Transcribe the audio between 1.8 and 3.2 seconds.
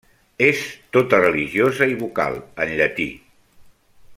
i vocal, en llatí.